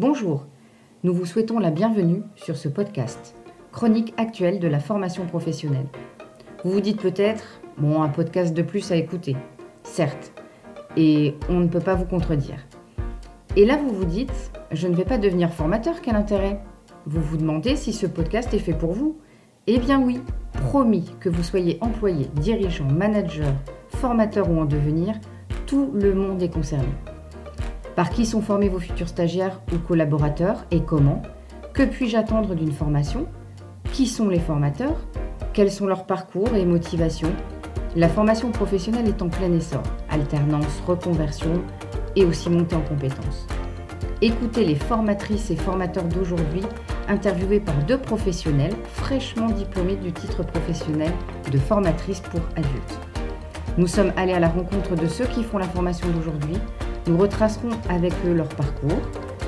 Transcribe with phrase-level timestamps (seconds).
[0.00, 0.46] Bonjour,
[1.04, 3.36] nous vous souhaitons la bienvenue sur ce podcast,
[3.70, 5.88] chronique actuelle de la formation professionnelle.
[6.64, 9.36] Vous vous dites peut-être, bon, un podcast de plus à écouter.
[9.82, 10.32] Certes,
[10.96, 12.66] et on ne peut pas vous contredire.
[13.56, 16.62] Et là, vous vous dites, je ne vais pas devenir formateur, quel intérêt?
[17.04, 19.18] Vous vous demandez si ce podcast est fait pour vous?
[19.66, 20.22] Eh bien oui,
[20.70, 23.52] promis que vous soyez employé, dirigeant, manager,
[23.88, 25.16] formateur ou en devenir,
[25.66, 26.88] tout le monde est concerné.
[28.00, 31.20] Par qui sont formés vos futurs stagiaires ou collaborateurs et comment
[31.74, 33.26] Que puis-je attendre d'une formation
[33.92, 34.96] Qui sont les formateurs
[35.52, 37.30] Quels sont leurs parcours et motivations
[37.96, 39.82] La formation professionnelle est en plein essor.
[40.08, 41.62] Alternance, reconversion
[42.16, 43.46] et aussi montée en compétences.
[44.22, 46.62] Écoutez les formatrices et formateurs d'aujourd'hui
[47.06, 51.12] interviewés par deux professionnels fraîchement diplômés du titre professionnel
[51.52, 52.98] de formatrice pour adultes.
[53.76, 56.56] Nous sommes allés à la rencontre de ceux qui font la formation d'aujourd'hui
[57.06, 59.00] nous retracerons avec eux leur parcours,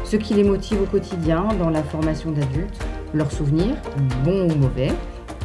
[0.05, 2.79] ce qui les motive au quotidien dans la formation d'adultes,
[3.15, 3.77] leurs souvenirs,
[4.25, 4.91] bons ou mauvais,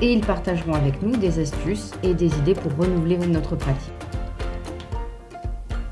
[0.01, 3.93] et ils partageront avec nous des astuces et des idées pour renouveler notre pratique.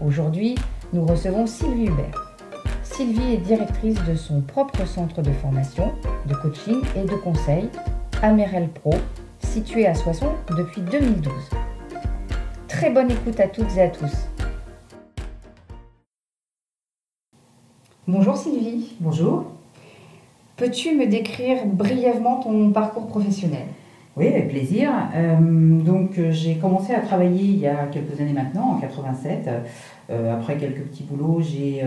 [0.05, 0.55] Aujourd'hui,
[0.93, 2.35] nous recevons Sylvie Hubert.
[2.83, 5.93] Sylvie est directrice de son propre centre de formation,
[6.27, 7.69] de coaching et de conseil,
[8.21, 8.93] Amerel Pro,
[9.39, 11.33] situé à Soissons depuis 2012.
[12.67, 14.11] Très bonne écoute à toutes et à tous.
[18.07, 18.93] Bonjour Sylvie.
[18.99, 19.45] Bonjour.
[20.57, 23.65] Peux-tu me décrire brièvement ton parcours professionnel?
[24.15, 24.91] Oui, avec plaisir.
[25.15, 29.49] Euh, donc euh, j'ai commencé à travailler il y a quelques années maintenant, en 87.
[30.11, 31.81] Euh, après quelques petits boulots, j'ai,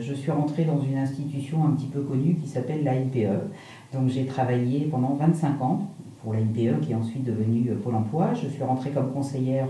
[0.00, 3.50] je suis rentrée dans une institution un petit peu connue qui s'appelle la NPE.
[3.92, 5.82] Donc j'ai travaillé pendant 25 ans
[6.24, 8.30] pour la NPE qui est ensuite devenue Pôle Emploi.
[8.32, 9.68] Je suis rentrée comme conseillère,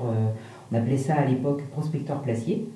[0.71, 2.69] on appelait ça à l'époque prospecteur placier.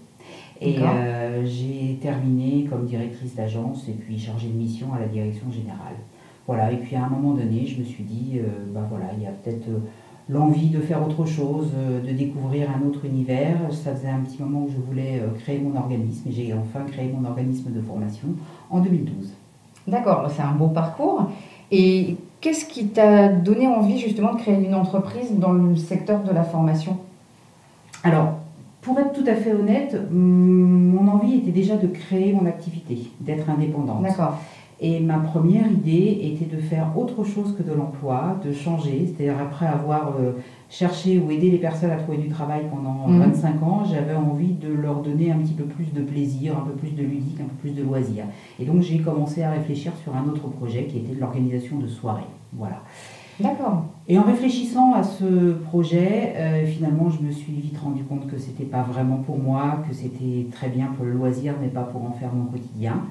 [0.60, 5.50] Et euh, j'ai terminé comme directrice d'agence et puis chargée de mission à la direction
[5.50, 5.96] générale.
[6.46, 8.42] Voilà, et puis à un moment donné, je me suis dit, euh,
[8.74, 9.78] bah voilà, il y a peut-être euh,
[10.28, 13.56] l'envie de faire autre chose, de découvrir un autre univers.
[13.70, 17.10] Ça faisait un petit moment que je voulais créer mon organisme et j'ai enfin créé
[17.10, 18.28] mon organisme de formation
[18.68, 19.32] en 2012.
[19.88, 21.30] D'accord, c'est un beau parcours.
[21.72, 26.32] Et qu'est-ce qui t'a donné envie justement de créer une entreprise dans le secteur de
[26.32, 26.98] la formation?
[28.04, 28.39] Alors,
[28.82, 33.48] pour être tout à fait honnête, mon envie était déjà de créer mon activité, d'être
[33.50, 34.02] indépendante.
[34.02, 34.38] D'accord.
[34.82, 39.04] Et ma première idée était de faire autre chose que de l'emploi, de changer.
[39.06, 40.32] C'est-à-dire après avoir euh,
[40.70, 43.62] cherché ou aidé les personnes à trouver du travail pendant 25 mhm.
[43.62, 46.92] ans, j'avais envie de leur donner un petit peu plus de plaisir, un peu plus
[46.92, 48.24] de ludique, un peu plus de loisirs.
[48.58, 52.22] Et donc j'ai commencé à réfléchir sur un autre projet qui était l'organisation de soirées.
[52.54, 52.82] Voilà.
[53.40, 53.84] D'accord.
[54.08, 58.38] Et en réfléchissant à ce projet, euh, finalement, je me suis vite rendu compte que
[58.38, 62.02] c'était pas vraiment pour moi, que c'était très bien pour le loisir, mais pas pour
[62.04, 63.02] en faire mon quotidien.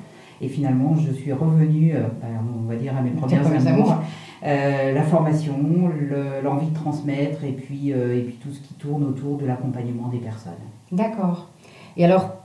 [0.42, 2.28] Et finalement, je suis revenue, euh, ben,
[2.62, 3.96] on va dire, à mes premières amours.
[4.46, 5.54] Euh, la formation,
[6.44, 10.20] l'envie de transmettre et puis, et puis tout ce qui tourne autour de l'accompagnement des
[10.20, 10.54] personnes.
[10.92, 11.48] D'accord.
[11.98, 12.36] Et alors,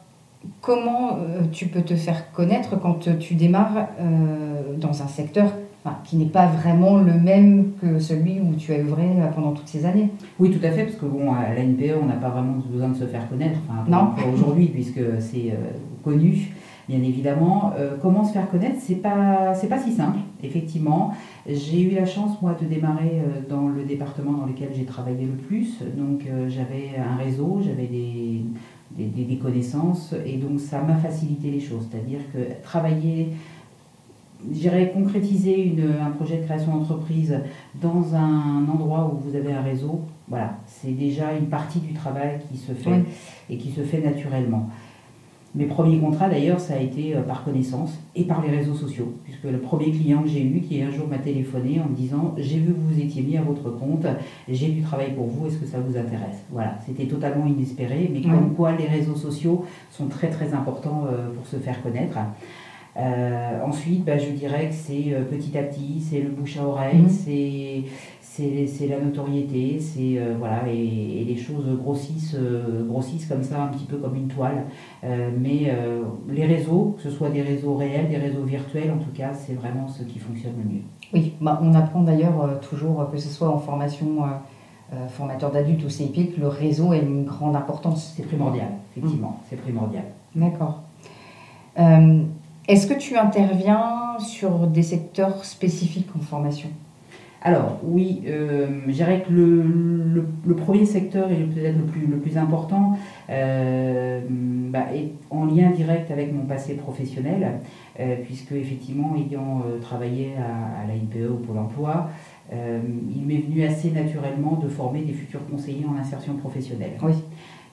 [0.61, 1.19] comment
[1.53, 3.89] tu peux te faire connaître quand tu démarres
[4.79, 5.53] dans un secteur
[6.05, 9.69] qui n'est pas vraiment le même que celui où tu as œuvré euh, pendant toutes
[9.69, 10.11] ces années.
[10.39, 12.89] Oui, tout à fait, parce que bon, à la NPE, on n'a pas vraiment besoin
[12.89, 14.13] de se faire connaître, enfin, non.
[14.33, 16.53] aujourd'hui, puisque c'est euh, connu,
[16.89, 17.73] bien évidemment.
[17.79, 21.13] Euh, comment se faire connaître C'est pas, c'est pas si simple, effectivement.
[21.47, 25.37] J'ai eu la chance, moi, de démarrer dans le département dans lequel j'ai travaillé le
[25.37, 28.41] plus, donc j'avais un réseau, j'avais des,
[28.97, 33.33] des, des connaissances, et donc ça m'a facilité les choses, c'est-à-dire que travailler
[34.53, 37.39] j'irais concrétiser un projet de création d'entreprise
[37.81, 42.41] dans un endroit où vous avez un réseau, voilà, c'est déjà une partie du travail
[42.51, 43.05] qui se fait
[43.51, 44.69] et qui se fait naturellement.
[45.57, 49.15] Mes premiers contrats d'ailleurs, ça a été euh, par connaissance et par les réseaux sociaux,
[49.23, 52.35] puisque le premier client que j'ai eu, qui un jour m'a téléphoné en me disant
[52.39, 54.05] J'ai vu que vous étiez mis à votre compte,
[54.49, 56.43] j'ai du travail pour vous, est-ce que ça vous intéresse?
[56.51, 61.33] Voilà, c'était totalement inespéré, mais comme quoi les réseaux sociaux sont très très importants euh,
[61.33, 62.19] pour se faire connaître.
[62.97, 66.65] Euh, ensuite, bah, je dirais que c'est euh, petit à petit, c'est le bouche à
[66.65, 67.09] oreille, mhm.
[68.21, 72.37] c'est la notoriété, c'est euh, voilà, et, les choses grossissent,
[72.87, 74.67] grossissent comme ça, un petit peu comme une toile.
[75.03, 75.73] mais
[76.29, 79.55] les réseaux, que ce soit des réseaux réels, des réseaux virtuels, en tout cas, c'est
[79.55, 80.83] vraiment ce qui fonctionne le mieux.
[81.13, 84.23] Oui, bah, on apprend d'ailleurs toujours, que ce soit en formation
[85.09, 88.13] formateur d'adultes ou CIP, que le réseau a une grande importance.
[88.17, 90.05] C'est primordial, effectivement, c'est primordial.
[90.37, 90.83] D'accord.
[92.67, 96.71] Est-ce que tu interviens sur des secteurs spécifiques en formation?
[97.43, 102.39] Alors oui, euh, je dirais que le, premier secteur et peut-être le plus, le plus
[102.39, 102.97] important
[103.29, 107.61] euh, bah, est en lien direct avec mon passé professionnel,
[108.01, 112.09] euh, puisque effectivement, ayant travaillé à, la NPE ou Pôle Emploi,
[112.53, 116.93] il m'est venu assez naturellement de former des futurs conseillers en insertion professionnelle.
[117.03, 117.15] Oui.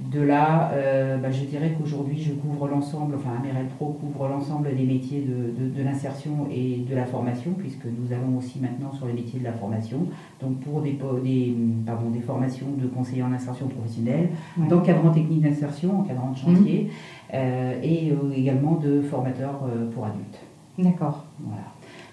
[0.09, 4.75] De là, euh, bah, je dirais qu'aujourd'hui, je couvre l'ensemble, enfin Amerel Pro couvre l'ensemble
[4.75, 9.13] des métiers de, l'insertion et de la formation, puisque nous allons aussi maintenant sur les
[9.13, 10.07] métiers de la formation,
[10.41, 15.99] donc pour des, des, pardon, des formations de conseillers en insertion professionnelle, d'encadrant technique d'insertion,
[15.99, 17.35] encadrant de chantier, mmh.
[17.35, 19.59] euh, et euh, également de formateurs
[19.93, 20.39] pour adultes.
[20.79, 21.25] D'accord.
[21.39, 21.63] Voilà.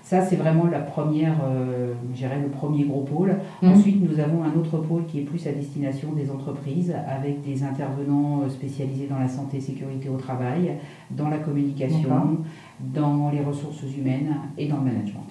[0.08, 3.36] Ça, c'est vraiment la première, euh, le premier gros pôle.
[3.60, 3.68] Mmh.
[3.68, 7.62] Ensuite, nous avons un autre pôle qui est plus à destination des entreprises, avec des
[7.62, 10.78] intervenants euh, spécialisés dans la santé et sécurité au travail,
[11.10, 12.38] dans la communication,
[12.80, 15.28] dans les ressources humaines et dans le management.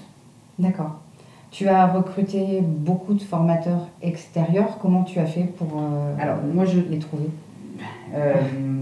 [0.60, 0.98] D'accord.
[1.50, 4.78] Tu as recruté beaucoup de formateurs extérieurs.
[4.80, 7.30] Comment tu as fait pour euh, Alors, moi, je, les trouver?
[8.14, 8.34] Euh,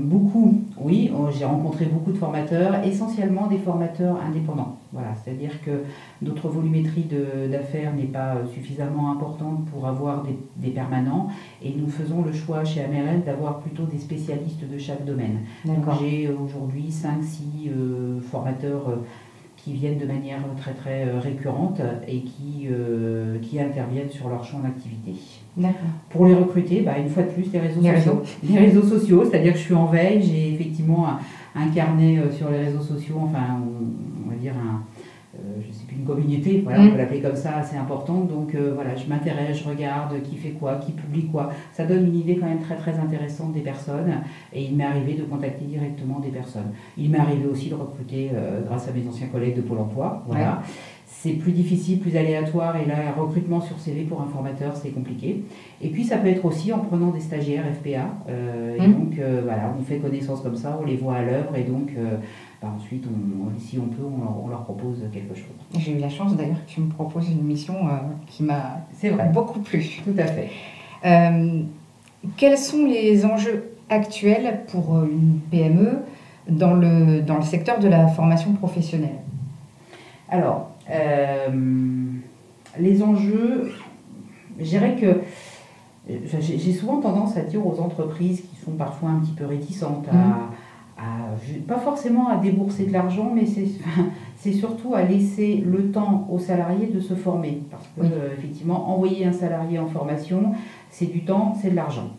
[0.04, 4.78] beaucoup, oui, j'ai rencontré beaucoup de formateurs, essentiellement des formateurs indépendants.
[4.94, 5.84] Voilà, c'est-à-dire que
[6.22, 7.06] notre volumétrie
[7.52, 10.24] d'affaires n'est pas suffisamment importante pour avoir
[10.58, 11.28] des, permanents
[11.64, 15.40] et nous faisons le choix chez Amerel d'avoir plutôt des spécialistes de chaque domaine.
[16.00, 18.96] j'ai aujourd'hui 5-6 euh, formateurs euh,
[19.66, 24.44] qui viennent de manière très très euh, récurrente et qui, euh, qui interviennent sur leur
[24.44, 25.16] champ d'activité.
[26.10, 28.22] Pour les recruter, bah, une fois de plus, les réseaux sociaux.
[28.48, 31.08] Les réseaux sociaux, c'est-à-dire que je suis en veille, j'ai effectivement
[31.56, 33.60] incarné euh, sur les réseaux sociaux, enfin,
[34.24, 34.84] on va dire un,
[35.36, 36.92] euh, je sais plus, une communauté, voilà, on mm.
[36.92, 38.28] peut l'appeler comme ça, assez importante.
[38.28, 41.52] Donc euh, voilà, je m'intéresse, je regarde qui fait quoi, qui publie quoi.
[41.72, 44.22] Ça donne une idée quand même très très intéressante des personnes.
[44.54, 46.72] Et il m'est arrivé de contacter directement des personnes.
[46.98, 50.24] Il m'est arrivé aussi de recruter euh, grâce à mes anciens collègues de Pôle Emploi.
[50.28, 50.62] Voilà.
[51.26, 54.90] C'est plus difficile, plus aléatoire, et là, un recrutement sur CV pour un formateur, c'est
[54.90, 55.44] compliqué.
[55.82, 58.06] Et puis, ça peut être aussi en prenant des stagiaires FPA.
[58.30, 58.94] et mm.
[58.94, 61.94] donc, voilà, on fait connaissance comme ça, on les voit à l'œuvre, et donc,
[62.66, 65.56] bah, ensuite, on, si on peut, on leur, propose quelque chose.
[65.78, 67.92] J'ai eu la chance d'ailleurs que tu me proposes une mission euh,
[68.26, 68.86] qui m'a
[69.32, 70.02] beaucoup plu.
[70.04, 70.50] Tout à fait.
[71.06, 71.62] Euh,
[72.38, 76.00] quels sont les enjeux actuels pour euh, une PME
[76.50, 79.20] dans le, dans le secteur de la formation professionnelle?
[80.30, 80.72] Alors,
[82.80, 83.72] les enjeux,
[84.60, 85.22] je dirais que
[86.40, 90.14] j'ai souvent tendance à dire aux entreprises qui sont parfois un petit peu réticentes à,
[90.14, 90.50] mmh
[91.68, 93.44] pas forcément à débourser de l'argent, mais
[94.38, 97.62] c'est surtout à laisser le temps aux salariés de se former.
[97.70, 100.54] Parce que, euh, effectivement, envoyer un salarié en formation,
[100.90, 102.12] c'est du temps, c'est de l'argent.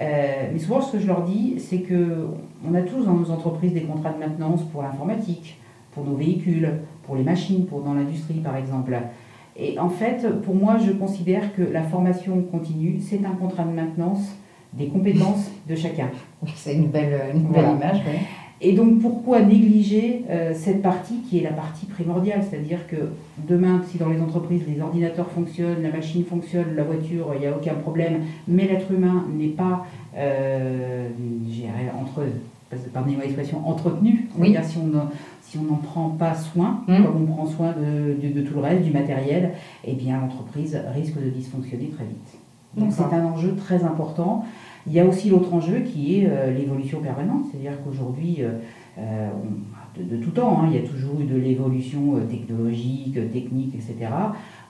[0.00, 2.26] Euh, mais souvent, ce que je leur dis, c'est que
[2.68, 5.58] on a tous dans nos entreprises des contrats de maintenance pour l'informatique,
[5.94, 6.70] pour nos véhicules,
[7.04, 8.96] pour les machines, pour dans l'industrie, par exemple.
[9.56, 13.72] Et en fait, pour moi, je considère que la formation continue, c'est un contrat de
[13.72, 14.36] maintenance
[14.76, 16.08] des compétences de chacun.
[16.54, 18.02] C'est une belle, image.
[18.60, 22.40] Et donc pourquoi négliger euh, cette partie qui est la partie primordiale?
[22.48, 22.96] C'est-à-dire que
[23.46, 27.46] demain, si dans les entreprises les ordinateurs fonctionnent, la machine fonctionne, la voiture, il n'y
[27.46, 29.86] a aucun problème, mais l'être humain n'est pas,
[30.16, 31.08] euh,
[32.00, 32.22] entre,
[32.92, 34.56] pardonnez-moi l'expression, entretenu, oui.
[34.62, 35.08] si on
[35.54, 37.04] si on n'en prend pas soin, hum.
[37.04, 39.52] comme on prend soin de, de, tout le reste, du matériel,
[39.84, 42.38] eh bien l'entreprise risque de dysfonctionner très vite.
[42.76, 44.44] Donc c'est un enjeu très important.
[44.88, 48.58] Il y a aussi l'autre enjeu qui est euh, l'évolution permanente, c'est-à-dire qu'aujourd'hui, euh,
[48.98, 49.30] euh,
[49.96, 54.10] de, tout temps, hein, il y a toujours eu de l'évolution technologique, technique, etc.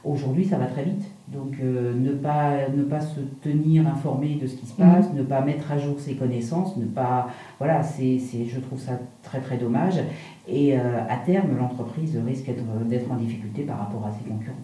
[0.04, 1.04] Aujourd'hui, ça va très vite.
[1.28, 5.16] Donc, ne, pas, ne pas se tenir informé de ce qui se passe, mmh.
[5.16, 7.28] ne pas mettre à jour ses connaissances, ne pas.
[7.58, 9.98] Voilà, c'est, je trouve ça très, très dommage.
[10.46, 12.50] Et à terme, l'entreprise risque
[12.84, 14.54] d'être en difficulté par rapport à ses concurrents.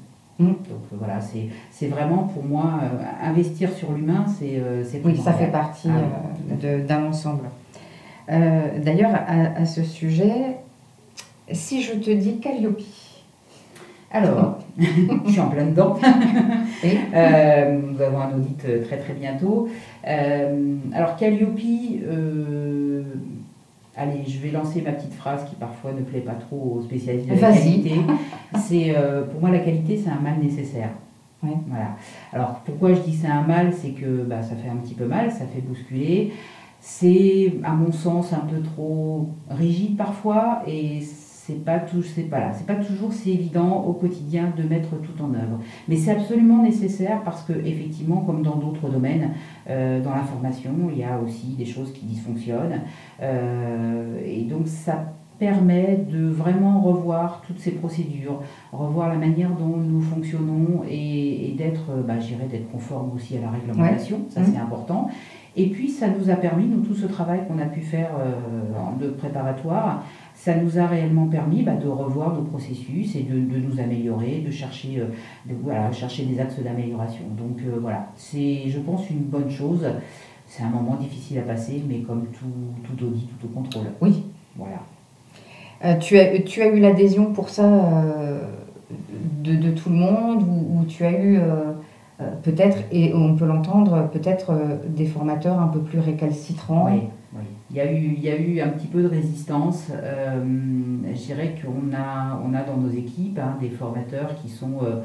[0.41, 0.47] Mmh.
[0.47, 1.19] Donc euh, voilà,
[1.71, 6.87] c'est vraiment pour moi, euh, investir sur l'humain, c'est euh, Oui, ça fait partie ah
[6.89, 7.45] d'un ensemble.
[8.29, 10.57] D'ailleurs, à, ce sujet,
[11.53, 12.81] si je te dis Calliope.
[14.11, 15.97] Alors, je suis en plein dedans.
[16.83, 19.69] nous avons un audit très très bientôt.
[20.05, 21.61] alors Calliope,
[23.97, 27.29] Allez, je vais lancer ma petite phrase qui parfois ne plaît pas trop aux spécialistes
[27.29, 28.01] de la qualité.
[28.57, 30.91] C'est euh, pour moi la qualité, c'est un mal nécessaire.
[31.43, 31.97] Voilà.
[32.33, 35.07] Alors pourquoi je dis c'est un mal, c'est que bah, ça fait un petit peu
[35.07, 36.33] mal, ça fait bousculer.
[36.81, 41.01] C'est à mon sens un peu trop rigide parfois et
[41.47, 44.91] c'est pas tout, c'est pas là, c'est pas toujours si évident au quotidien de mettre
[45.01, 45.59] tout en œuvre.
[45.89, 49.31] Mais c'est absolument nécessaire parce que effectivement, comme dans d'autres domaines,
[49.69, 52.83] euh, dans l'information, il y a aussi des choses qui dysfonctionnent.
[53.23, 59.79] Euh, et donc ça permet de vraiment revoir toutes ces procédures, revoir la manière dont
[59.79, 62.17] nous fonctionnons et, d'être, bah,
[62.51, 64.63] d'être conforme aussi à la réglementation, ça c'est mmh.
[64.63, 65.09] important.
[65.57, 68.11] Et puis ça nous a permis, nous, tout ce travail qu'on a pu faire
[69.01, 70.05] de préparatoire,
[70.43, 74.51] ça nous a réellement permis bah, de revoir nos processus et de, nous améliorer, de
[74.51, 75.05] chercher, euh,
[75.45, 77.25] de, voilà, chercher des axes d'amélioration.
[77.37, 79.87] Donc euh, voilà, c'est, je pense, une bonne chose.
[80.47, 82.47] C'est un moment difficile à passer, mais comme tout,
[82.85, 83.85] tout audit, tout au contrôle.
[84.01, 84.25] Oui.
[84.57, 84.79] Voilà.
[85.85, 87.69] Euh, tu, as, tu as eu l'adhésion pour ça
[89.45, 91.39] de, de, tout le monde ou, tu as eu
[92.43, 94.53] peut-être, et on peut l'entendre, peut-être
[94.89, 96.91] des formateurs un peu plus récalcitrants?
[96.91, 97.03] Oui.
[97.71, 99.93] Il y, a eu, il y a eu un petit peu de résistance.
[99.93, 100.43] Euh,
[101.15, 104.97] je dirais qu'on a, on a dans nos équipes hein, des formateurs qui sont, euh,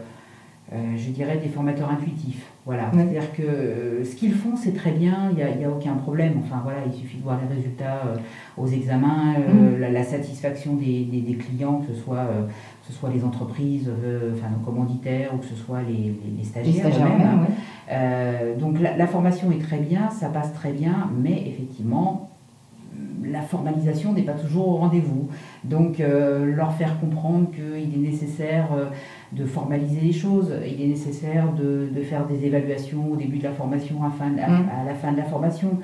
[0.74, 2.44] euh, je dirais, des formateurs intuitifs.
[2.66, 2.90] Voilà.
[2.92, 6.40] C'est-à-dire que ce qu'ils font, c'est très bien, il n'y a, a, aucun problème.
[6.44, 8.02] Enfin, voilà, il suffit de voir les résultats
[8.58, 9.82] aux examens, mm.
[9.82, 12.28] la, satisfaction des, des, clients, que ce soit,
[12.88, 13.92] ce soit les entreprises,
[14.34, 16.88] enfin, nos commanditaires ou que ce soit les, les, stagiaires.
[16.88, 18.58] eux-mêmes.
[18.58, 22.32] donc la, la formation est très bien, ça passe très bien, mais effectivement,
[23.32, 25.30] la formalisation n'est pas toujours au rendez-vous.
[25.64, 28.86] Donc euh, leur faire comprendre qu'il est nécessaire euh,
[29.32, 33.52] de formaliser les choses, il est nécessaire de, faire des évaluations au début de la
[33.52, 34.88] formation, à, fin, à, mmh.
[34.88, 35.80] la fin de la formation.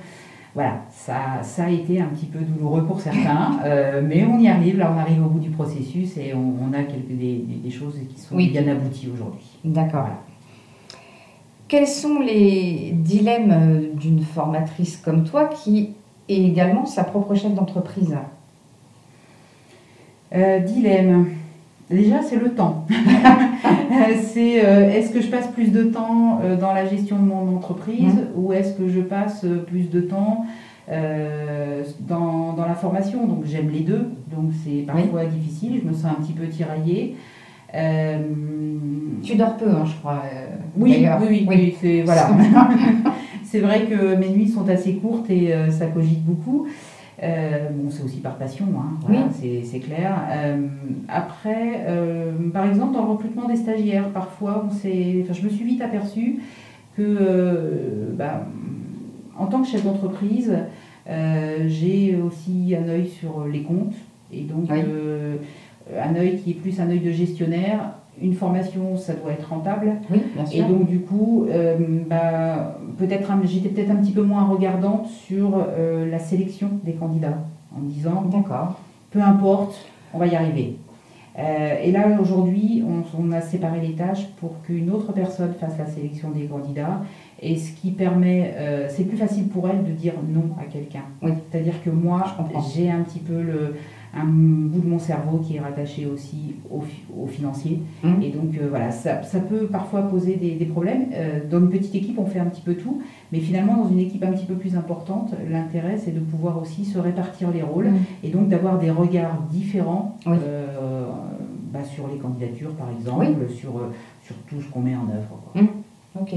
[0.53, 4.49] Voilà, ça, ça a été un petit peu douloureux pour certains, euh, mais on y
[4.49, 8.19] arrive, là on arrive au bout du processus et on, a quelques, des, choses qui
[8.19, 9.45] sont bien abouties aujourd'hui.
[9.63, 10.09] D'accord.
[11.69, 15.91] Quels sont les dilemmes d'une formatrice comme toi qui
[16.31, 18.15] et également sa propre chef d'entreprise
[20.33, 21.27] euh, Dilemme.
[21.89, 22.85] Déjà, c'est le temps.
[24.21, 27.57] c'est euh, est-ce que je passe plus de temps euh, dans la gestion de mon
[27.57, 28.39] entreprise mmh.
[28.39, 30.45] ou est-ce que je passe plus de temps
[32.07, 33.27] dans, la formation?
[33.27, 37.17] Donc j'aime les deux, donc c'est parfois difficile, je me sens un petit peu tiraillée.
[37.73, 40.23] Tu dors peu, hein, je crois.
[40.77, 42.29] oui, oui, oui, oui, c'est voilà.
[43.51, 46.67] C'est vrai que mes nuits sont assez courtes et euh, ça cogite beaucoup.
[47.21, 50.15] Euh, bon, c'est aussi par passion, hein, c'est clair.
[50.31, 50.67] Euh,
[51.09, 51.85] après,
[52.53, 56.39] par exemple, dans le recrutement des stagiaires, parfois, on enfin, je me suis vite aperçue
[56.95, 58.47] que, bah,
[59.37, 60.57] en tant que chef d'entreprise,
[61.67, 63.95] j'ai aussi un œil sur les comptes
[64.31, 69.31] et donc un œil qui est plus un œil de gestionnaire une formation, ça doit
[69.31, 69.93] être rentable.
[70.09, 70.65] Oui, bien sûr.
[70.65, 71.77] Et donc, du coup, euh,
[72.07, 77.37] bah, peut-être j'étais peut-être un petit peu moins regardante sur euh, la sélection des candidats,
[77.75, 78.79] en disant D'accord.
[79.11, 79.75] Peu importe,
[80.13, 80.77] on va y arriver.
[81.39, 82.83] Euh, et là, aujourd'hui,
[83.17, 87.01] on, a séparé les tâches pour qu'une autre personne fasse la sélection des candidats.
[87.41, 88.53] Et ce qui permet,
[88.89, 91.03] c'est plus facile pour elle de dire non à quelqu'un.
[91.21, 91.31] Oui.
[91.49, 92.25] C'est-à-dire que moi,
[92.73, 93.75] j'ai un petit peu le
[94.13, 96.83] un bout de mon cerveau qui est rattaché aussi au,
[97.17, 97.79] au financier.
[98.03, 98.21] Mmh.
[98.21, 101.07] Et donc euh, voilà, ça, ça, peut parfois poser des, des problèmes.
[101.13, 103.01] Euh, dans une petite équipe, on fait un petit peu tout,
[103.31, 106.83] mais finalement, dans une équipe un petit peu plus importante, l'intérêt, c'est de pouvoir aussi
[106.83, 108.25] se répartir les rôles mmh.
[108.25, 111.07] et donc d'avoir des regards différents euh,
[111.71, 113.81] bah, sur les candidatures, par exemple, sur,
[114.23, 115.39] sur tout ce qu'on met en œuvre.
[115.55, 116.19] Mmh.
[116.19, 116.33] Ok.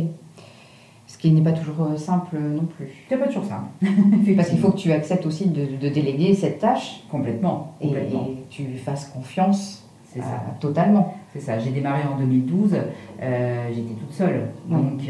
[1.24, 2.86] Ce qui n'est pas toujours euh, simple non plus.
[3.08, 3.70] C'est pas toujours simple.
[4.36, 7.02] Parce qu'il faut que tu acceptes aussi de, déléguer cette tâche.
[7.10, 7.72] Complètement.
[7.80, 7.88] Et,
[8.50, 9.88] tu fasses confiance
[10.18, 10.20] euh,
[10.60, 11.14] totalement.
[11.32, 11.58] C'est ça.
[11.58, 12.76] J'ai démarré en 2012.
[13.22, 14.50] Euh, j'étais toute seule.
[14.68, 15.00] Donc,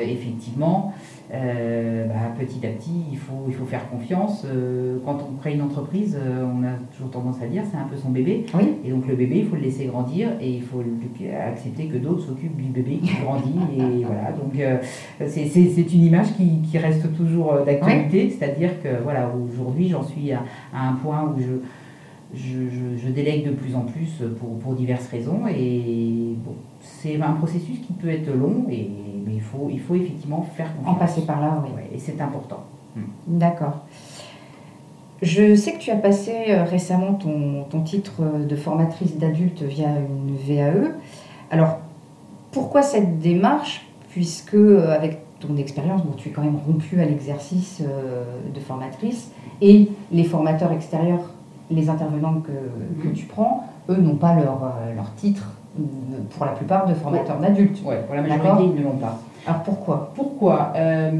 [0.00, 0.92] effectivement,
[1.36, 4.44] euh, bah, petit à petit, il faut, il faut faire confiance.
[4.46, 7.84] Euh, quand on crée une entreprise, euh, on a toujours tendance à dire c'est un
[7.84, 8.46] peu son bébé.
[8.84, 10.82] Et donc le bébé, il faut le laisser grandir et il faut
[11.48, 13.58] accepter que d'autres s'occupent du bébé qui grandit.
[13.78, 14.54] et voilà, donc
[15.26, 18.30] c'est une image qui, qui reste toujours d'actualité.
[18.30, 20.42] C'est-à-dire que voilà, aujourd'hui, j'en suis à,
[20.74, 21.60] un point où je,
[22.34, 25.46] je, je, délègue de plus en plus pour, pour diverses raisons.
[25.48, 28.90] Et bon, c'est un processus qui peut être long et
[29.26, 30.94] mais il faut, il faut effectivement faire confiance.
[30.94, 31.82] En passer par là, oui.
[31.92, 32.64] et c'est important.
[32.94, 33.02] Hmm.
[33.26, 33.80] D'accord.
[35.20, 39.88] Je sais que tu as passé euh, récemment ton, ton titre de formatrice d'adultes via
[39.88, 40.92] une VAE.
[41.50, 41.78] Alors,
[42.52, 43.82] pourquoi cette démarche?
[44.10, 48.60] Puisque, euh, avec ton expérience, bon, tu es quand même rompu à l'exercice euh, de
[48.60, 49.30] formatrice
[49.60, 51.30] et les formateurs extérieurs,
[51.70, 53.12] les intervenants que, que hmm.
[53.12, 55.48] tu prends, eux n'ont pas leur, leur titre
[56.30, 57.82] pour la plupart de formateurs d'adultes.
[57.82, 59.20] Pour la majorité, ils ne l'ont pas.
[59.46, 60.12] Alors pourquoi?
[60.14, 60.72] Pourquoi?
[60.74, 61.10] Euh,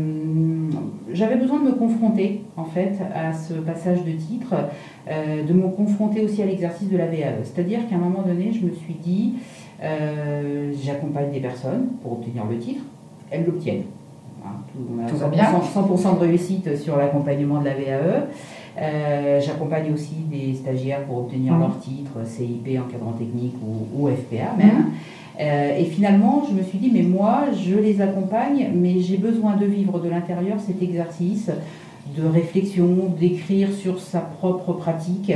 [1.13, 4.55] J'avais besoin de me confronter en fait à ce passage de titre,
[5.09, 7.45] euh, de me confronter aussi à l'exercice de la VAE.
[7.45, 9.35] C'est-à-dire qu'à un moment donné, je me suis dit,
[9.83, 12.83] euh, j'accompagne des personnes pour obtenir le titre,
[13.31, 13.85] elles l'obtiennent.
[14.45, 14.57] Hein,
[15.09, 15.45] tout, va bien.
[15.45, 18.27] 100%, de réussite sur l'accompagnement de la VAE.
[19.41, 24.93] J'accompagne aussi des stagiaires pour obtenir leur titre CIP, encadrant technique ou, ou FPA même.
[25.39, 29.65] et finalement, je me suis dit, mais moi, je les accompagne, mais j'ai besoin de
[29.65, 31.51] vivre de l'intérieur cet exercice
[32.15, 35.33] de réflexion, d'écrire sur sa propre pratique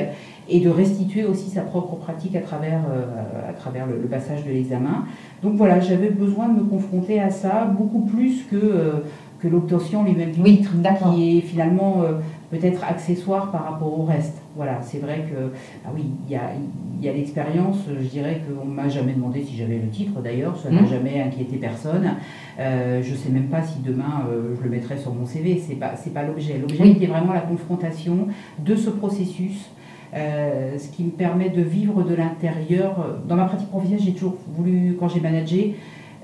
[0.48, 4.50] et de restituer aussi sa propre pratique à travers, euh, à travers le, passage de
[4.50, 5.04] l'examen.
[5.42, 8.92] Donc voilà, j'avais besoin de me confronter à ça beaucoup plus que, euh,
[9.40, 10.64] que l'obtention lui-même du oui,
[11.12, 12.18] qui est finalement euh,
[12.50, 14.42] peut-être accessoire par rapport au reste.
[14.56, 15.52] Voilà, c'est vrai que,
[15.84, 16.52] ah oui, il y a,
[17.00, 20.56] y a l'expérience, je dirais qu'on ne m'a jamais demandé si j'avais le titre d'ailleurs,
[20.58, 20.88] ça n'a mmh.
[20.88, 22.10] jamais inquiété personne.
[22.58, 24.26] je ne sais même pas si demain
[24.58, 26.58] je le mettrai sur mon CV, ce n'est pas, pas l'objet.
[26.58, 28.26] L'objet est vraiment la confrontation
[28.58, 29.70] de ce processus
[30.12, 33.20] euh, ce qui me permet de vivre de l'intérieur.
[33.28, 35.76] Dans ma pratique professionnelle, j'ai toujours voulu, quand j'ai managé,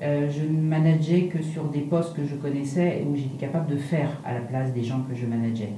[0.03, 3.71] euh, je ne manageais que sur des postes que je connaissais et où j'étais capable
[3.71, 5.71] de faire à la place des gens que je manageais.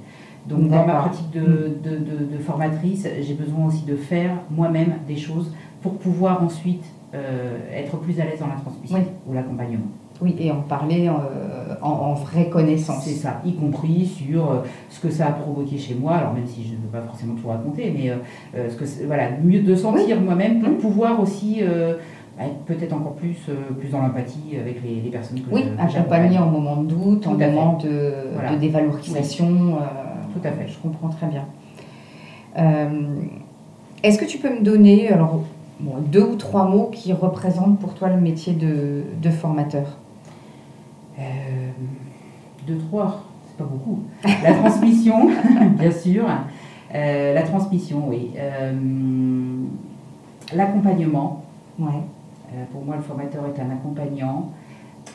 [0.47, 5.17] Donc dans ma pratique de, de, de, formatrice, j'ai besoin aussi de faire moi-même des
[5.17, 5.53] choses
[5.83, 9.87] pour pouvoir ensuite euh, être plus à l'aise dans la transmission ou l'accompagnement.
[10.21, 13.05] Oui, et en parler euh, en, vraie connaissance.
[13.05, 14.57] C'est ça, y compris sur euh,
[14.91, 17.35] ce que ça a provoqué chez moi, alors même si je ne veux pas forcément
[17.35, 18.13] tout raconter, mais
[18.69, 20.79] ce que, voilà, mieux de sentir moi-même pour mmh.
[20.79, 21.63] pouvoir aussi
[22.37, 23.37] bah, être peut-être encore plus,
[23.79, 27.79] plus dans l'empathie avec les, personnes que Oui, accompagner en moment de doute, en moment
[27.83, 29.79] de, dévalorisation.
[30.33, 30.69] Tout à fait.
[30.69, 31.45] Je comprends très bien.
[34.03, 35.45] Est-ce que tu peux me donner alors,
[35.81, 39.99] deux ou trois mots qui représentent pour toi le métier de formateur?
[41.19, 41.71] Euh,
[42.67, 44.03] deux, trois, c'est pas beaucoup.
[44.43, 45.31] La transmission,
[45.79, 46.25] bien sûr.
[46.95, 48.31] Euh, la transmission, oui.
[48.37, 48.73] Euh,
[50.55, 51.45] l'accompagnement.
[51.79, 52.03] Ouais.
[52.73, 54.51] pour moi, le formateur est un accompagnant.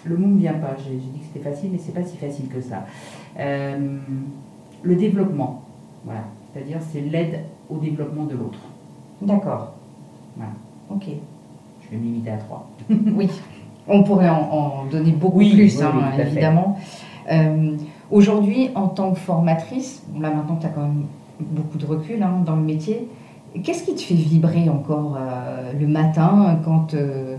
[0.05, 0.75] Le mot ne vient pas.
[0.77, 2.85] J'ai dit que c'était facile, mais c'est pas si facile que ça.
[4.83, 5.63] Le développement,
[6.05, 6.21] voilà.
[6.53, 8.59] C'est-à-dire, c'est l'aide au développement de l'autre.
[9.21, 9.73] D'accord.
[10.35, 10.51] Voilà.
[10.89, 11.05] Ok.
[11.81, 12.67] Je vais me limiter à trois.
[12.89, 13.29] oui.
[13.87, 16.77] On pourrait en, donner beaucoup plus, hein, évidemment.
[17.31, 17.75] Euh,
[18.11, 21.03] aujourd'hui, en tant que formatrice, là maintenant tu as quand même
[21.39, 23.09] beaucoup de recul hein, dans le métier,
[23.61, 26.57] qu'est-ce qui te fait vibrer encore euh, le matin
[26.95, 27.35] euh,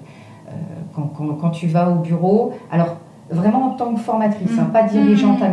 [0.95, 1.07] quand,
[1.40, 2.53] quand, tu vas au bureau?
[2.71, 2.97] Alors,
[3.31, 5.45] vraiment en tant que formatrice, hein, pas dirigeante mmh.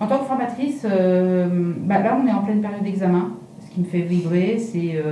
[0.00, 3.32] En tant que formatrice, bah là on est en pleine période d'examen.
[3.60, 5.02] Ce qui me fait vibrer, c'est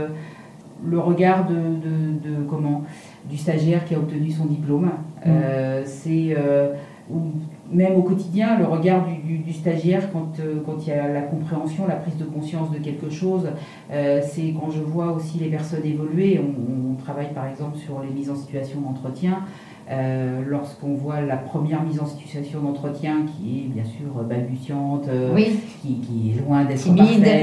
[0.85, 2.85] le regard de, comment
[3.29, 4.85] du stagiaire qui a obtenu son diplôme.
[4.85, 4.91] Mm.
[5.27, 6.73] Euh, c'est euh,
[7.71, 11.87] même au quotidien le regard du, stagiaire quand, euh, quand il y a la compréhension,
[11.87, 13.49] la prise de conscience de quelque chose.
[13.91, 16.41] c'est quand je vois aussi les personnes évoluer.
[16.41, 19.43] On, on, travaille par exemple sur les mises en situation d'entretien.
[19.89, 25.33] Euh, lorsqu'on voit la première mise en situation d'entretien qui est bien sûr balbutiante, euh,
[25.81, 26.85] qui, est loin d'être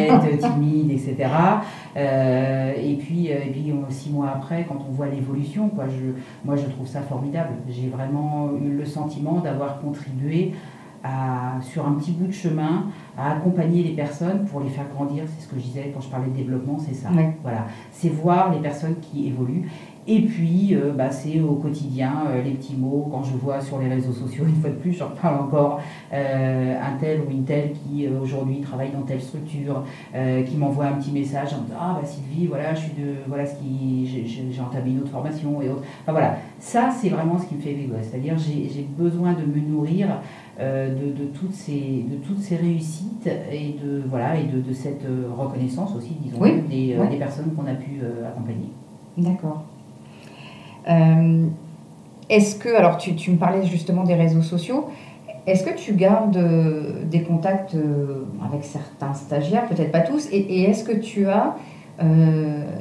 [0.09, 1.29] parfaite, timide, etc.
[1.95, 6.11] Euh, et puis, et puis six mois après, quand on voit l'évolution, quoi, je,
[6.43, 7.53] moi je trouve ça formidable.
[7.69, 10.51] J'ai vraiment eu le sentiment d'avoir contribué
[11.01, 15.23] à, sur un petit bout de chemin à accompagner les personnes pour les faire grandir.
[15.27, 17.09] C'est ce que je disais quand je parlais de développement, c'est ça.
[17.41, 19.69] Voilà, c'est voir les personnes qui évoluent.
[20.05, 23.79] Et puis, euh, bah, c'est au quotidien, euh, les petits mots, quand je vois sur
[23.79, 25.79] les réseaux sociaux, une fois de plus, j'en parle encore,
[26.11, 29.83] euh, un tel ou une telle qui aujourd'hui travaille dans telle structure,
[30.45, 33.15] qui m'envoie un petit message en me disant Ah, bah Sylvie, voilà, je suis de,
[33.27, 35.83] voilà ce qui, j'ai entamé une autre formation et autres.
[36.01, 37.95] Enfin voilà, ça, c'est vraiment ce qui me fait vivre.
[38.01, 40.21] C'est-à-dire, j'ai besoin de me nourrir
[40.57, 45.05] de, toutes ces, de toutes ces réussites et de, voilà, et de, cette
[45.37, 48.69] reconnaissance aussi, disons, des, des, personnes qu'on a pu accompagner.
[49.17, 49.63] D'accord.
[50.89, 51.45] Euh,
[52.29, 54.89] est-ce que, alors tu, me parlais justement des réseaux sociaux,
[55.45, 60.63] est-ce que tu gardes euh, des contacts euh, avec certains stagiaires, peut-être pas tous, et,
[60.63, 61.55] est-ce que tu as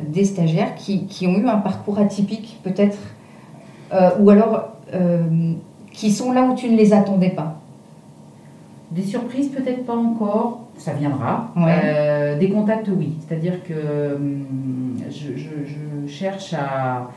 [0.08, 2.96] des stagiaires qui, ont eu un parcours atypique, peut-être,
[4.20, 4.68] ou alors
[5.92, 7.60] qui sont là où tu ne les attendais pas
[8.90, 11.52] Des surprises, peut-être pas encore, ça viendra.
[12.38, 13.14] des contacts, oui.
[13.20, 17.08] C'est-à-dire que hum, je, cherche à,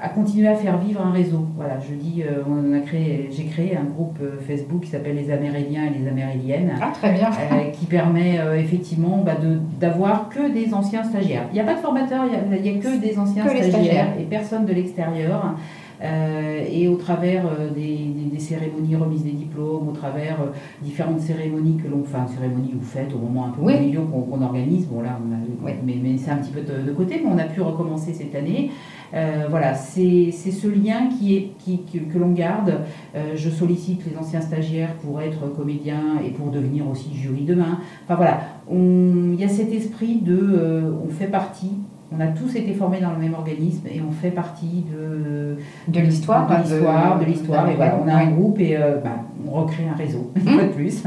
[0.00, 1.46] à continuer à faire vivre un réseau.
[1.56, 5.16] Voilà, je dis, euh, on a créé, j'ai créé un groupe euh, Facebook qui s'appelle
[5.16, 6.72] les Amérindiens et les Amérindiennes.
[6.80, 7.28] Ah, très bien.
[7.30, 11.44] Euh, qui permet effectivement bah, de, d'avoir que des anciens stagiaires.
[11.50, 14.66] Il n'y a pas de formateurs, il n'y a, que des anciens stagiaires, et personne
[14.66, 15.56] de l'extérieur.
[16.00, 20.38] Et au travers des, cérémonies remise des diplômes, au travers
[20.80, 23.94] différentes cérémonies que l'on fait, cérémonies ou fêtes au moment un peu oui.
[23.94, 24.86] qu'on organise.
[24.86, 25.38] Bon là, on a,
[25.84, 28.34] mais, mais c'est un petit peu de, de, côté, mais on a pu recommencer cette
[28.34, 28.70] année.
[29.14, 32.80] Euh, voilà, c'est ce lien qui est, qui, que, l'on garde.
[33.14, 37.80] Euh, je sollicite les anciens stagiaires pour être comédien et pour devenir aussi jury demain.
[38.04, 41.72] Enfin voilà, il y a cet esprit de euh, on fait partie
[42.10, 45.56] on a tous été formés dans le même organisme et on fait partie de,
[45.88, 46.48] de l'histoire.
[46.48, 47.68] De l'histoire, de l'histoire.
[47.68, 49.10] Et voilà, on a un groupe et euh, bah,
[49.46, 51.04] on recrée un réseau, une fois de plus.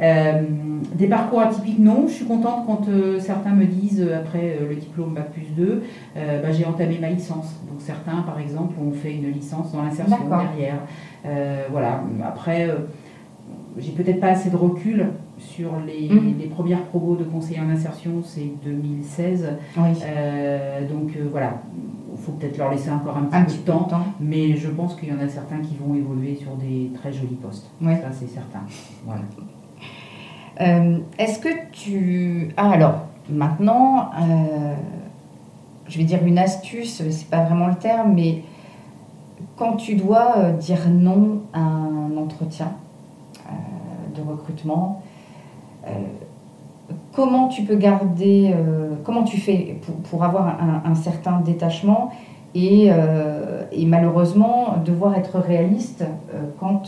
[0.00, 0.42] Euh,
[0.94, 2.06] des parcours atypiques, non.
[2.06, 5.82] Je suis contente quand euh, certains me disent, après le diplôme Bac plus 2,
[6.14, 7.60] bah, j'ai entamé ma licence.
[7.68, 10.78] Donc certains, par exemple, ont fait une licence dans l'insertion derrière.
[11.70, 12.00] voilà.
[12.24, 12.70] Après,
[13.78, 16.36] j'ai peut-être pas assez de recul sur les, mhm.
[16.38, 19.48] les, premières promos de conseillers en insertion, c'est 2016.
[19.76, 21.62] Euh, donc euh, voilà,
[22.12, 25.08] il faut peut-être leur laisser encore un petit, peu de temps, mais je pense qu'il
[25.08, 27.70] y en a certains qui vont évoluer sur des très jolis postes.
[27.82, 28.60] Ça, c'est certain.
[29.04, 29.22] Voilà.
[30.60, 32.50] Euh, est-ce que tu.
[32.56, 34.10] Ah, alors, maintenant,
[35.88, 38.42] je vais dire une astuce, c'est pas vraiment le terme, mais
[39.56, 42.72] quand tu dois dire non à un entretien
[44.14, 45.02] de recrutement,
[47.12, 49.78] comment tu peux garder, euh, comment tu fais
[50.10, 52.10] pour, avoir un, certain détachement
[52.54, 56.04] et, euh, et, malheureusement devoir être réaliste
[56.60, 56.82] quant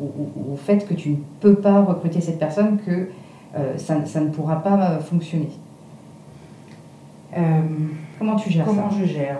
[0.00, 3.10] au, fait que tu ne peux pas recruter cette personne, que
[3.76, 5.50] ça, ça, ne pourra pas fonctionner?
[8.18, 8.96] comment tu gères comment ça?
[8.98, 9.38] je gère?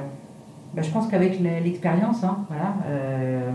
[0.76, 3.50] Bah, je pense qu'avec l'expérience, hein, voilà, euh,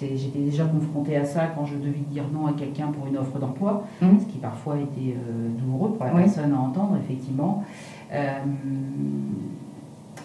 [0.00, 3.38] j'étais déjà confrontée à ça quand je devais dire non à quelqu'un pour une offre
[3.38, 4.06] d'emploi, mmh.
[4.20, 7.64] ce qui parfois était euh, douloureux pour la personne à entendre, effectivement.
[8.10, 8.38] Euh,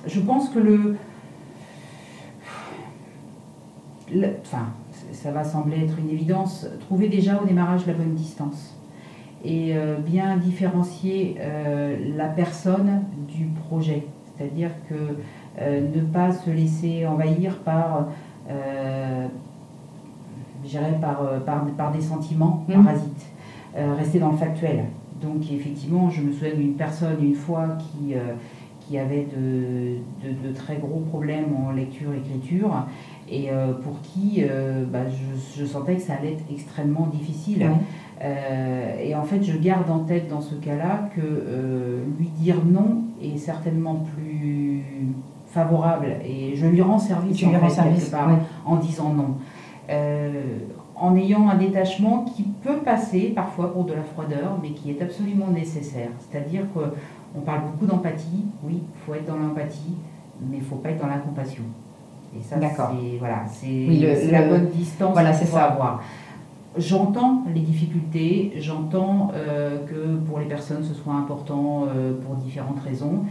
[0.08, 0.96] je pense que le,
[4.42, 4.68] Enfin,
[5.12, 8.78] ça va sembler être une évidence, trouver déjà au démarrage la bonne distance
[9.44, 9.74] et
[10.06, 11.38] bien différencier
[12.16, 14.06] la personne du projet.
[14.38, 15.18] C'est-à-dire que
[15.60, 18.08] ne pas se laisser envahir par,
[18.50, 19.28] euh,
[21.02, 22.74] par, euh, par, par, des sentiments mmh.
[22.74, 23.26] parasites,
[23.76, 24.86] rester dans le factuel.
[25.22, 28.14] Donc effectivement, je me souviens d'une personne une fois qui,
[28.82, 32.86] qui avait de, de, très gros problèmes en lecture-écriture
[33.32, 33.50] et
[33.84, 34.44] pour qui
[34.92, 37.66] bah, je, je, sentais que ça allait être extrêmement difficile.
[38.22, 43.38] et en fait, je garde en tête dans ce cas-là que lui dire non est
[43.38, 44.84] certainement plus
[45.54, 48.12] favorable et je lui rends service, en, lui service
[48.66, 49.36] en disant non.
[49.90, 50.32] Euh,
[50.96, 55.02] en ayant un détachement qui peut passer parfois pour de la froideur, mais qui est
[55.02, 56.10] absolument nécessaire.
[56.20, 59.96] C'est-à-dire qu'on parle beaucoup d'empathie, oui, il faut être dans l'empathie,
[60.40, 61.64] mais il ne faut pas être dans la compassion.
[62.38, 65.66] Et ça, c'est voilà, c'est la bonne distance voilà, qu'il faut ça.
[65.66, 66.02] avoir.
[66.78, 72.80] J'entends les difficultés, j'entends euh, que pour les personnes ce soit important euh, pour différentes
[72.80, 73.26] raisons,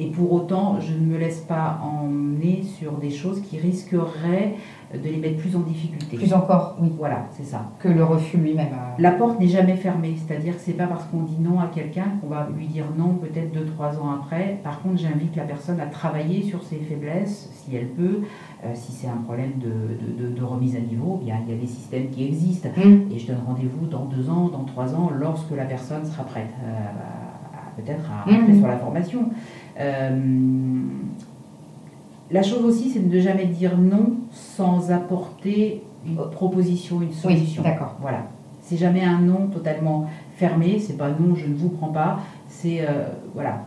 [0.00, 4.54] et pour autant, je ne me laisse pas emmener sur des choses qui risqueraient
[4.94, 6.16] de les mettre plus en difficulté.
[6.16, 6.90] Plus encore, oui.
[6.96, 7.70] Voilà, c'est ça.
[7.78, 8.70] Que le refus lui-même.
[8.98, 12.06] La porte n'est jamais fermée, c'est-à-dire que c'est pas parce qu'on dit non à quelqu'un
[12.20, 14.58] qu'on va lui dire non peut-être deux, trois ans après.
[14.64, 18.22] Par contre, j'invite la personne à travailler sur ses faiblesses, si elle peut.
[18.64, 21.60] Euh, si c'est un problème de, de, de, remise à niveau, bien, il y a
[21.60, 22.70] des systèmes qui existent.
[22.74, 23.12] Mm.
[23.12, 26.50] Et je donne rendez-vous dans deux ans, dans trois ans, lorsque la personne sera prête.
[26.64, 26.70] Euh,
[27.80, 28.34] peut-être à mm.
[28.34, 29.30] rentrer sur la formation.
[29.80, 30.20] Euh,
[32.30, 37.62] la chose aussi, c'est de ne jamais dire non sans apporter une proposition, une solution.
[37.64, 37.96] Oui, d'accord.
[38.00, 38.24] Voilà.
[38.62, 42.20] C'est jamais un non totalement fermé, c'est pas non, je ne vous prends pas.
[42.48, 43.64] C'est euh, voilà,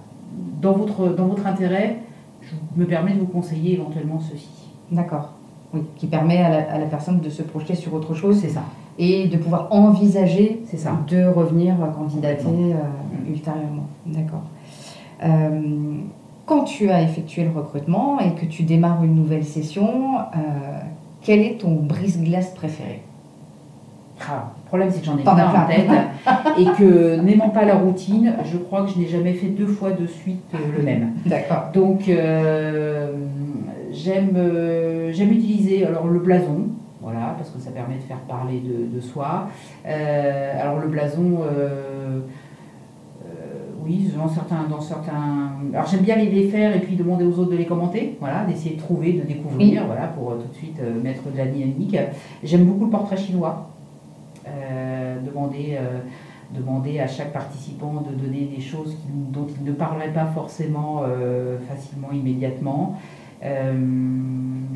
[0.62, 1.98] dans votre, dans votre intérêt,
[2.42, 4.50] je me permets de vous conseiller éventuellement ceci.
[4.92, 5.34] D'accord.
[5.74, 8.40] Oui, qui permet à la, personne de se projeter sur autre chose.
[8.40, 8.64] C'est ça.
[9.00, 11.00] Et de pouvoir envisager ça.
[11.10, 13.88] de revenir candidater euh, ultérieurement.
[14.06, 14.44] D'accord.
[15.24, 15.62] Euh,
[16.46, 20.80] quand tu as effectué le recrutement et que tu démarres une nouvelle session, euh,
[21.22, 23.02] quel est ton brise-glace préféré?
[24.22, 25.90] Ah, Le problème, c'est que j'en ai pas en tête
[26.58, 29.92] et que n'aimant pas la routine, je crois que je n'ai jamais fait deux fois
[29.92, 31.14] de suite euh, le même.
[31.26, 31.70] D'accord.
[31.74, 32.04] Donc,
[33.92, 34.38] j'aime
[35.12, 36.68] j'aime utiliser alors le blason.
[37.02, 39.48] Voilà, parce que ça permet de faire parler de, soi.
[39.86, 41.40] alors le blason,
[43.84, 45.52] oui, dans certains, dans certains.
[45.74, 48.76] Alors j'aime bien les faire et puis demander aux autres de les commenter, voilà, d'essayer
[48.76, 51.98] de trouver, de découvrir, voilà, pour euh, tout de suite euh, mettre de la dynamique.
[52.44, 53.70] J'aime beaucoup le portrait chinois.
[54.46, 55.80] Euh, demander,
[56.54, 61.04] demander à chaque participant de donner des choses dont il ne parlerait pas forcément
[61.70, 62.98] facilement, immédiatement.
[63.44, 63.74] Euh,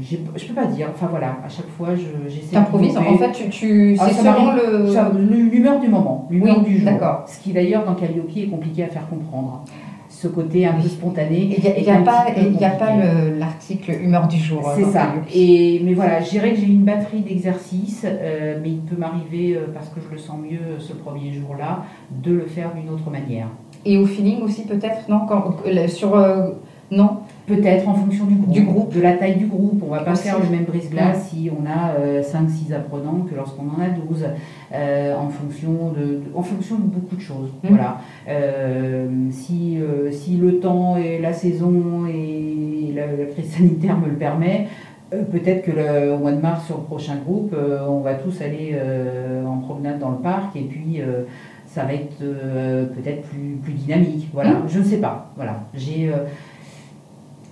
[0.06, 0.88] je peux pas dire.
[0.94, 2.54] Enfin voilà, à chaque fois, je- j'essaie.
[2.54, 3.10] T'improvises, d'innover.
[3.16, 5.50] en fait, tu, tu Ah, c'est selon le...
[5.50, 6.86] L'humeur du moment, l'humeur Oui, du jour.
[6.92, 7.24] d'accord.
[7.28, 9.64] Ce qui d'ailleurs dans Calliope est compliqué à faire comprendre.
[10.10, 11.56] Ce côté un peu spontané.
[11.58, 12.26] Il n'y a, y a pas,
[12.60, 12.90] y a pas
[13.38, 14.68] l'article humeur du jour.
[14.76, 15.00] C'est dans ça.
[15.08, 15.26] Calliope.
[15.34, 19.56] Et, mais voilà, je dirais que j'ai une batterie d'exercices, euh, mais il peut m'arriver,
[19.58, 21.84] euh, parce que je le sens mieux euh, ce premier jour-là,
[22.24, 23.48] de le faire d'une autre manière.
[23.86, 26.16] Et au feeling aussi, peut-être, non Quand, euh, Sur.
[26.16, 26.50] euh,
[26.90, 27.18] non?
[27.48, 28.94] Peut-être en fonction du groupe, Du groupe.
[28.94, 29.82] de la taille du groupe.
[29.88, 30.24] On va pas Aussi.
[30.24, 34.26] faire le même brise-glace si on a 5-6 apprenants que lorsqu'on en a 12,
[34.74, 37.50] euh, en, fonction de, de- en fonction de beaucoup de choses.
[37.64, 37.70] Mhm.
[37.70, 38.00] Voilà.
[38.28, 44.08] Euh, si, euh, si le temps et la saison et la, la crise sanitaire me
[44.08, 44.68] le permet,
[45.14, 48.16] euh, peut-être que le, au mois de mars, sur le prochain groupe, euh, on va
[48.16, 51.24] tous aller euh, en promenade dans le parc et puis euh,
[51.66, 54.28] ça va être euh, peut-être plus, plus dynamique.
[54.34, 54.64] Voilà, Mhm.
[54.68, 55.32] je ne sais pas.
[55.38, 56.26] Voilà, j'ai, euh,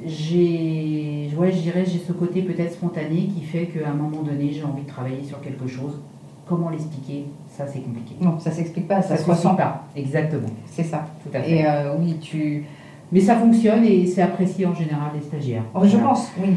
[0.05, 4.51] j'ai, ouais, je dirais, j'ai ce côté peut-être spontané qui fait qu'à un moment donné,
[4.51, 5.99] j'ai envie de travailler sur quelque chose.
[6.47, 7.25] Comment l'expliquer?
[7.49, 8.15] Ça, c'est compliqué.
[8.21, 9.55] Non, ça s'explique pas, ça, Ça se se ressent.
[9.55, 9.85] pas.
[9.95, 10.49] Exactement.
[10.67, 11.05] C'est ça.
[11.23, 11.51] Tout à fait.
[11.59, 12.65] Et euh, oui, tu.
[13.11, 15.63] Mais ça fonctionne et c'est apprécié en général des stagiaires.
[15.73, 16.07] Oh, je Voilà.
[16.07, 16.55] pense, oui.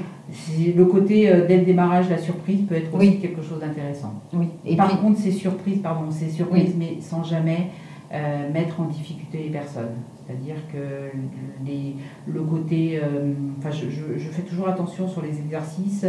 [0.75, 3.19] Le côté euh, dès le démarrage, la surprise peut être aussi Oui.
[3.21, 4.15] quelque chose d'intéressant.
[4.35, 4.49] oui.
[4.67, 7.69] Et Par puis, contre, c'est surprise, pardon, c'est surprise, mais sans jamais
[8.13, 9.95] euh, mettre en difficulté les personnes.
[10.27, 11.17] C'est-à-dire que
[11.67, 11.95] les,
[12.33, 16.07] le côté, euh, enfin, je, je- je fais toujours attention sur les exercices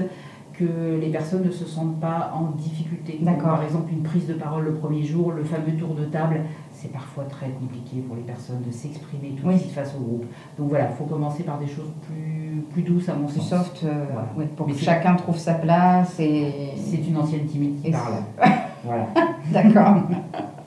[0.53, 3.17] que les personnes ne se sentent pas en difficulté.
[3.21, 3.41] Donc.
[3.41, 6.41] Par exemple, une prise de parole le premier jour, le fameux tour de table,
[6.73, 9.59] c'est parfois très compliqué pour les personnes de s'exprimer tout de Oui.
[9.59, 10.25] suite face au groupe.
[10.57, 13.49] Donc voilà, il faut commencer par des choses plus, plus douces à mon plus sens.
[13.67, 14.27] soft, euh, Voilà.
[14.37, 16.71] ouais, pour Mais que chacun trouve sa place et.
[16.75, 18.13] C'est une ancienne timide qui Et parle.
[18.83, 19.07] voilà,
[19.53, 19.95] D'accord.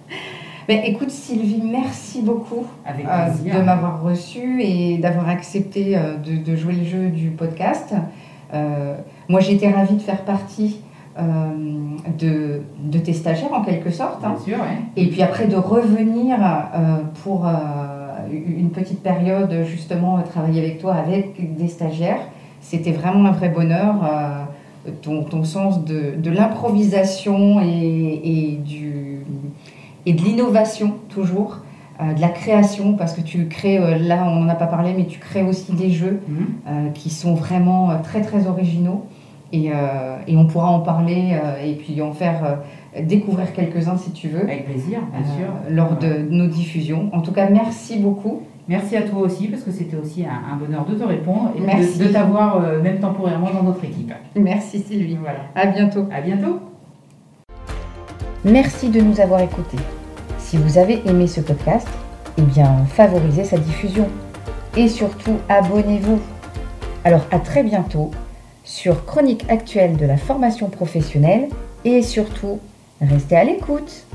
[0.68, 6.37] Ben, écoute Sylvie, merci beaucoup avec euh, de m'avoir reçu et d'avoir accepté euh, de,
[6.42, 7.92] de jouer le jeu du podcast.
[8.55, 8.96] Euh,
[9.29, 10.81] moi, j'étais ravie de faire partie
[11.18, 11.22] euh,
[12.18, 14.25] de, de tes stagiaires en quelque sorte.
[14.25, 14.35] hein.
[14.37, 14.79] Bien sûr, ouais.
[14.96, 16.37] Et puis après de revenir
[17.25, 17.46] pour
[18.31, 22.20] une petite période justement travailler avec toi avec des stagiaires,
[22.61, 23.96] c'était vraiment un vrai bonheur.
[25.03, 29.18] ton, ton sens de, de l'improvisation et, et, du,
[30.07, 31.59] et de l'innovation toujours,
[32.01, 34.95] euh, de la création parce que tu crées, euh, là on n'en a pas parlé,
[34.97, 36.37] mais tu crées aussi des jeux Mhm.
[36.69, 39.05] euh, qui sont vraiment très très originaux
[39.53, 39.71] et,
[40.27, 42.61] et on pourra en parler et puis en faire
[43.03, 45.47] découvrir quelques-uns si tu veux Avec plaisir, bien sûr.
[45.69, 47.11] lors de nos diffusions.
[47.12, 48.41] En tout cas, merci beaucoup.
[48.67, 51.61] Merci à toi aussi, parce que c'était aussi un, un bonheur de te répondre et
[51.61, 54.15] de- de, t'avoir, euh, même temporairement, dans notre équipe.
[54.37, 55.19] Merci Sylvie.
[55.21, 55.41] Voilà.
[55.55, 56.07] À bientôt.
[56.11, 56.61] À bientôt.
[58.45, 59.79] Merci de nous avoir écoutés.
[60.39, 61.87] Si vous avez aimé ce podcast,
[62.37, 64.09] eh bien favorisez sa diffusion
[64.77, 66.19] et surtout abonnez-vous.
[67.05, 68.11] Alors à très bientôt
[68.65, 71.51] sur Chronique actuelle de la formation professionnelle
[71.85, 72.59] et surtout
[73.01, 74.07] restez à l'écoute.